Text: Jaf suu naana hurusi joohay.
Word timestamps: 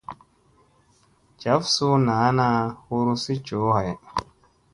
Jaf 1.43 1.61
suu 1.73 1.95
naana 2.07 2.47
hurusi 2.87 3.39
joohay. 3.51 3.91